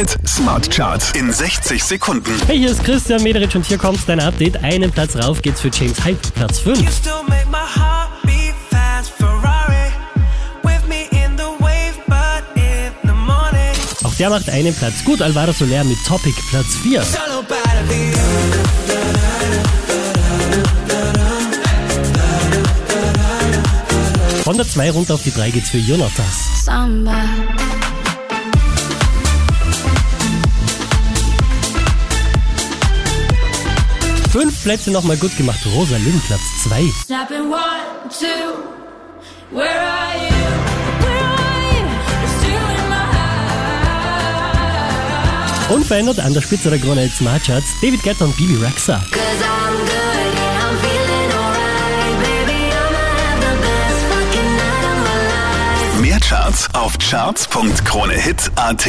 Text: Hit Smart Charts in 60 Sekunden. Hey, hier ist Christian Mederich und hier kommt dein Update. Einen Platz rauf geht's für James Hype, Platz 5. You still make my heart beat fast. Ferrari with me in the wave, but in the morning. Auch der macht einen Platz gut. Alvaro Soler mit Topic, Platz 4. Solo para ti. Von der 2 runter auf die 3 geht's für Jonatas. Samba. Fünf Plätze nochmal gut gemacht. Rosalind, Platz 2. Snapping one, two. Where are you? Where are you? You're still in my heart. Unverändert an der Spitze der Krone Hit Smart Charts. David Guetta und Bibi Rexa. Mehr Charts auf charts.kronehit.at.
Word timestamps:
Hit 0.00 0.16
Smart 0.26 0.70
Charts 0.70 1.12
in 1.12 1.30
60 1.30 1.84
Sekunden. 1.84 2.32
Hey, 2.46 2.56
hier 2.56 2.70
ist 2.70 2.82
Christian 2.82 3.22
Mederich 3.22 3.54
und 3.54 3.66
hier 3.66 3.76
kommt 3.76 4.00
dein 4.08 4.18
Update. 4.18 4.56
Einen 4.64 4.90
Platz 4.90 5.14
rauf 5.14 5.42
geht's 5.42 5.60
für 5.60 5.68
James 5.68 6.02
Hype, 6.02 6.22
Platz 6.32 6.60
5. 6.60 6.80
You 6.80 6.90
still 6.90 7.22
make 7.28 7.46
my 7.50 7.58
heart 7.58 8.08
beat 8.22 8.54
fast. 8.70 9.10
Ferrari 9.18 9.92
with 10.62 10.80
me 10.88 11.02
in 11.10 11.36
the 11.36 11.44
wave, 11.58 11.98
but 12.06 12.44
in 12.54 12.90
the 13.02 13.12
morning. 13.12 13.76
Auch 14.02 14.14
der 14.14 14.30
macht 14.30 14.48
einen 14.48 14.74
Platz 14.74 15.04
gut. 15.04 15.20
Alvaro 15.20 15.52
Soler 15.52 15.84
mit 15.84 15.98
Topic, 16.06 16.34
Platz 16.48 16.76
4. 16.82 17.02
Solo 17.02 17.42
para 17.42 17.82
ti. 17.90 18.14
Von 24.44 24.56
der 24.56 24.66
2 24.66 24.92
runter 24.92 25.12
auf 25.12 25.22
die 25.24 25.30
3 25.30 25.50
geht's 25.50 25.68
für 25.68 25.76
Jonatas. 25.76 26.64
Samba. 26.64 27.22
Fünf 34.30 34.62
Plätze 34.62 34.90
nochmal 34.92 35.16
gut 35.16 35.36
gemacht. 35.36 35.58
Rosalind, 35.74 36.24
Platz 36.26 36.40
2. 36.62 36.88
Snapping 37.04 37.50
one, 37.50 37.58
two. 38.08 38.26
Where 39.50 39.68
are 39.68 40.14
you? 40.14 40.30
Where 41.00 41.24
are 41.24 41.72
you? 41.72 41.84
You're 42.20 42.38
still 42.38 42.70
in 42.70 42.88
my 42.88 42.94
heart. 43.12 43.30
Unverändert 45.70 46.20
an 46.20 46.32
der 46.32 46.42
Spitze 46.42 46.70
der 46.70 46.78
Krone 46.78 47.00
Hit 47.00 47.12
Smart 47.12 47.42
Charts. 47.44 47.66
David 47.82 48.04
Guetta 48.04 48.24
und 48.24 48.36
Bibi 48.36 48.54
Rexa. 48.54 49.02
Mehr 56.00 56.20
Charts 56.20 56.68
auf 56.72 56.96
charts.kronehit.at. 56.98 58.86